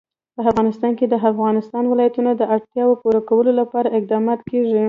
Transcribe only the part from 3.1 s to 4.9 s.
کولو لپاره اقدامات کېږي.